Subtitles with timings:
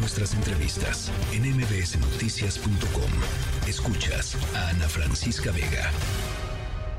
[0.00, 3.10] nuestras entrevistas en mbsnoticias.com.
[3.68, 5.90] Escuchas a Ana Francisca Vega.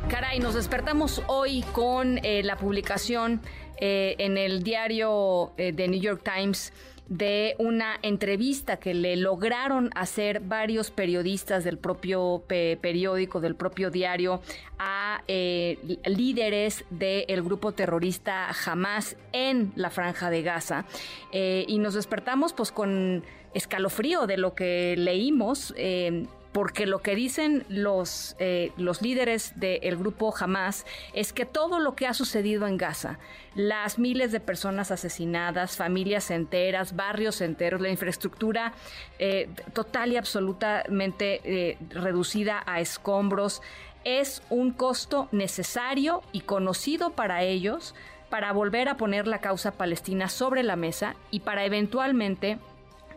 [0.07, 3.41] Caray, nos despertamos hoy con eh, la publicación
[3.77, 6.73] eh, en el diario eh, de New York Times
[7.11, 14.41] de una entrevista que le lograron hacer varios periodistas del propio periódico, del propio diario,
[14.79, 20.85] a eh, líderes del grupo terrorista Hamas en la franja de Gaza.
[21.33, 25.73] Eh, y nos despertamos pues con escalofrío de lo que leímos.
[25.75, 31.79] Eh, porque lo que dicen los, eh, los líderes del grupo Hamas es que todo
[31.79, 33.19] lo que ha sucedido en Gaza,
[33.55, 38.73] las miles de personas asesinadas, familias enteras, barrios enteros, la infraestructura
[39.19, 43.61] eh, total y absolutamente eh, reducida a escombros,
[44.03, 47.93] es un costo necesario y conocido para ellos
[48.29, 52.59] para volver a poner la causa palestina sobre la mesa y para eventualmente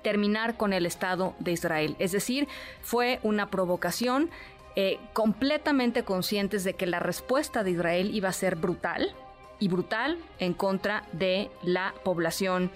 [0.04, 1.96] terminar con el Estado de Israel.
[1.98, 2.46] Es decir,
[2.82, 4.30] fue una provocación
[4.76, 9.12] eh, completamente conscientes de que la respuesta de Israel iba a ser brutal
[9.58, 12.70] y brutal en contra de la población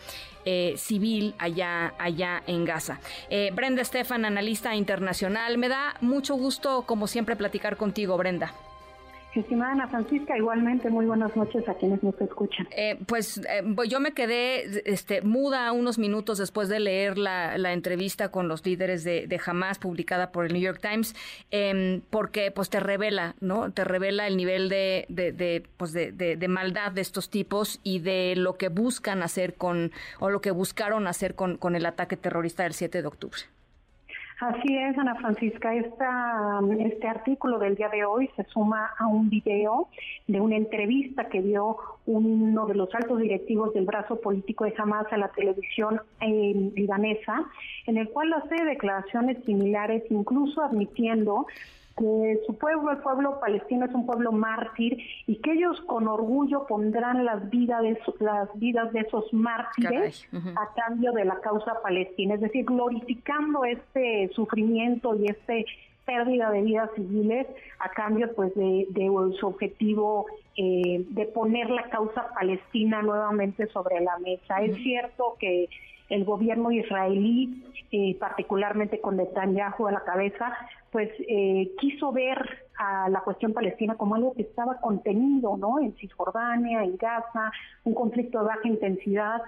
[0.45, 3.01] eh, civil allá, allá en Gaza.
[3.31, 8.55] Eh, Brenda Estefan, analista internacional, me da mucho gusto, como siempre, platicar contigo, Brenda.
[9.35, 12.67] Estimada Ana Francisca, igualmente muy buenas noches a quienes nos escuchan.
[12.71, 18.31] Eh, pues eh, yo me quedé este, muda unos minutos después de leer la, entrevista
[18.31, 21.15] con los líderes de, de, Hamas publicada por el New York Times,
[21.51, 23.71] em, porque pues te revela, ¿no?
[23.71, 28.57] Te revela el nivel de, de, pues de, maldad de estos tipos y de lo
[28.57, 32.73] que buscan hacer con, o lo que buscaron hacer con, con el ataque terrorista del
[32.73, 33.43] 7 de octubre.
[34.41, 35.75] Así es, Ana Francisca.
[35.75, 39.89] Esta, este artículo del día de hoy se suma a un video
[40.29, 45.13] de una entrevista que dio uno de los altos directivos del brazo político de Hamas
[45.13, 47.51] a la televisión eh, libanesa,
[47.87, 51.49] en el cual hace declaraciones similares, incluso admitiendo
[51.99, 56.67] que su pueblo, el pueblo palestino, es un pueblo mártir y que ellos con orgullo
[56.67, 62.35] pondrán las vidas de, las vidas de esos mártires a cambio de la causa palestina,
[62.35, 65.67] es decir, glorificando este sufrimiento y este
[66.09, 67.47] pérdida de vidas civiles
[67.81, 68.87] a cambio pues de,
[69.39, 70.25] su objetivo
[70.57, 74.63] eh, de poner la causa palestina nuevamente sobre la mesa.
[74.63, 75.69] Es cierto que
[76.09, 80.57] el gobierno israelí, eh, particularmente con Netanyahu a la cabeza,
[80.91, 85.81] pues eh, quiso ver a la cuestión palestina como algo que estaba contenido, ¿no?
[85.81, 87.51] En Cisjordania, en Gaza,
[87.85, 89.43] un conflicto de baja intensidad,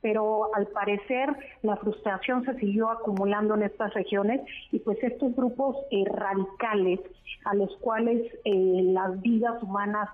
[0.00, 5.76] pero al parecer la frustración se siguió acumulando en estas regiones y pues estos grupos
[5.90, 7.00] eh, radicales
[7.46, 10.10] a los cuales las vidas humanas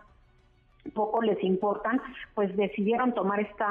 [0.95, 2.01] poco les importan,
[2.35, 3.67] pues decidieron tomar esta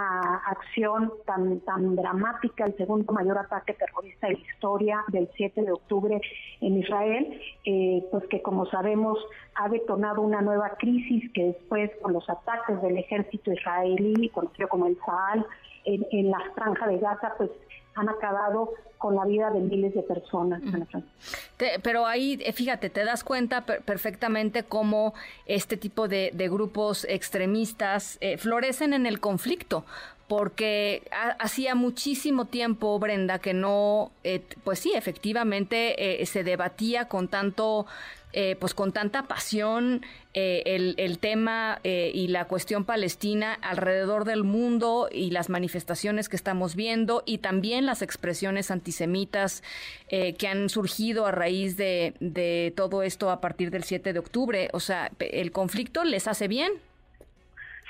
[0.45, 5.71] acción tan tan dramática, el segundo mayor ataque terrorista de la historia del 7 de
[5.71, 6.21] octubre
[6.61, 9.17] en Israel, eh, pues que como sabemos
[9.55, 14.87] ha detonado una nueva crisis que después con los ataques del ejército israelí, conocido como
[14.87, 15.45] el Sahal,
[15.85, 17.49] en, en la franja de Gaza, pues
[17.95, 18.69] han acabado
[18.99, 20.61] con la vida de miles de personas.
[21.81, 25.13] pero ahí, eh, fíjate, te das cuenta perfectamente cómo
[25.47, 29.85] este tipo de, grupos extremistas eh, florecen en el conflicto,
[30.27, 31.03] porque
[31.39, 37.87] hacía muchísimo tiempo, Brenda, que no, eh, pues sí, efectivamente se debatía con tanto
[38.31, 40.03] eh, pues con tanta pasión
[40.35, 40.61] eh,
[40.97, 47.23] el, tema y la cuestión palestina alrededor del mundo y las manifestaciones que estamos viendo
[47.25, 49.63] y también las expresiones antisemitas
[50.09, 54.69] que han surgido a raíz de, de todo esto a partir del 7 de octubre.
[54.73, 56.71] O sea, ¿el conflicto les hace bien?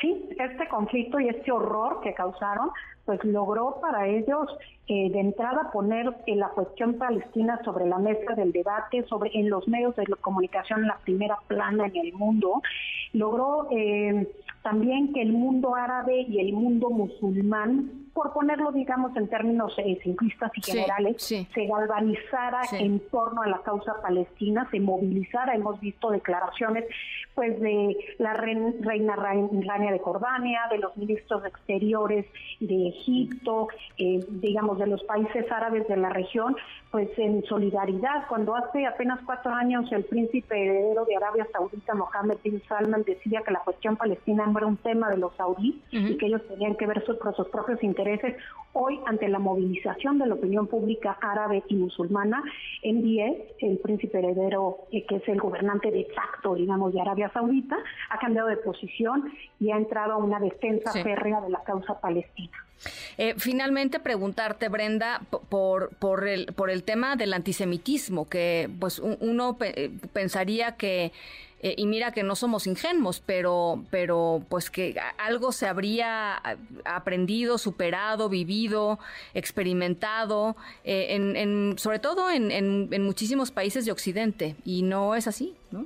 [0.01, 2.69] Sí, este conflicto y este horror que causaron
[3.09, 4.47] pues logró para ellos
[4.87, 9.49] eh, de entrada poner eh, la cuestión palestina sobre la mesa del debate, sobre en
[9.49, 12.61] los medios de comunicación la primera plana en el mundo,
[13.13, 14.31] logró eh,
[14.61, 20.51] también que el mundo árabe y el mundo musulmán por ponerlo, digamos, en términos simplistas
[20.55, 25.55] y generales, se galvanizara en torno a la causa palestina, se movilizara.
[25.55, 26.85] Hemos visto declaraciones,
[27.35, 32.25] pues, de la reina Rania de Jordania, de los ministros exteriores
[32.59, 33.67] de Egipto,
[33.97, 36.55] eh, digamos, de los países árabes de la región,
[36.91, 38.27] pues en solidaridad.
[38.27, 43.41] Cuando hace apenas cuatro años el príncipe heredero de Arabia Saudita, Mohammed bin Salman, decía
[43.45, 46.75] que la cuestión palestina no era un tema de los saudíes y que ellos tenían
[46.75, 47.98] que ver por sus propios intereses,
[48.73, 52.43] hoy ante la movilización de la opinión pública árabe y musulmana,
[52.81, 57.31] en 10, el príncipe heredero, eh, que es el gobernante de facto, digamos, de Arabia
[57.33, 57.77] Saudita,
[58.09, 62.57] ha cambiado de posición y ha entrado a una defensa férrea de la causa palestina.
[63.17, 69.57] Eh, finalmente, preguntarte, Brenda, por, por, el, por el tema del antisemitismo, que pues uno
[69.61, 71.11] eh, pensaría que
[71.61, 76.41] eh, y mira que no somos ingenuos, pero, pero pues que algo se habría
[76.85, 78.99] aprendido, superado, vivido,
[79.33, 85.85] experimentado, en, sobre todo en, en muchísimos países de Occidente, y no es así, ¿no?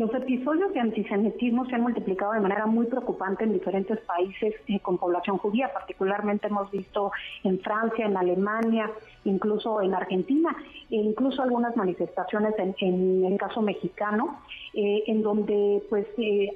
[0.00, 4.80] Los episodios de antisemitismo se han multiplicado de manera muy preocupante en diferentes países eh,
[4.80, 7.12] con población judía, particularmente hemos visto
[7.44, 8.90] en Francia, en Alemania,
[9.26, 10.56] incluso en Argentina,
[10.90, 14.40] e incluso algunas manifestaciones en, el caso mexicano,
[14.72, 16.48] eh, en donde pues eh,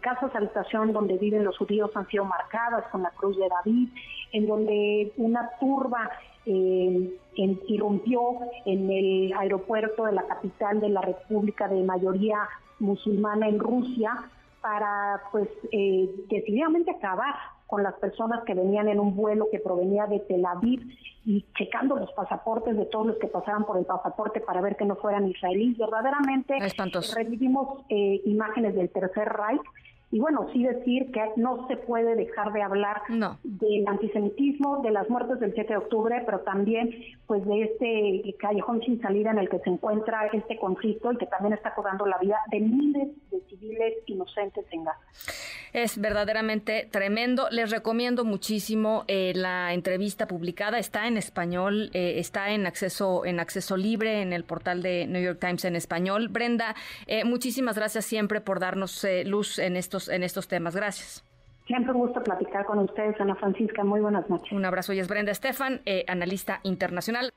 [0.00, 3.90] casas habitación donde viven los judíos han sido marcadas con la cruz de David,
[4.32, 6.10] en donde una turba
[6.46, 12.38] eh, irrumpió en el aeropuerto de la capital de la República de mayoría
[12.78, 14.12] musulmana en Rusia
[14.60, 17.34] para, pues, eh, decididamente acabar
[17.66, 20.80] con las personas que venían en un vuelo que provenía de Tel Aviv
[21.26, 24.86] y checando los pasaportes de todos los que pasaban por el pasaporte para ver que
[24.86, 25.76] no fueran israelíes.
[25.76, 26.56] Verdaderamente
[27.14, 29.60] revivimos eh, imágenes del Tercer Reich
[30.10, 33.02] y bueno, sí decir que no se puede dejar de hablar
[33.42, 36.90] del antisemitismo, de las muertes del 7 de octubre, pero también
[37.26, 41.26] pues de este callejón sin salida en el que se encuentra este conflicto y que
[41.26, 45.00] también está cobrando la vida de miles de civiles inocentes en Gaza.
[45.72, 47.48] Es verdaderamente tremendo.
[47.50, 50.78] Les recomiendo muchísimo eh, la entrevista publicada.
[50.78, 55.22] Está en español, eh, está en acceso en acceso libre en el portal de New
[55.22, 56.28] York Times en español.
[56.28, 56.74] Brenda,
[57.06, 60.74] eh, muchísimas gracias siempre por darnos luz en estos en estos temas.
[60.74, 61.24] Gracias.
[61.66, 63.84] Siempre un gusto platicar con ustedes, Ana Francisca.
[63.84, 64.52] Muy buenas noches.
[64.52, 64.94] Un abrazo.
[64.94, 67.30] Y es Brenda Estefan, analista internacional.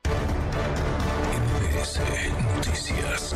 [2.56, 3.34] Noticias.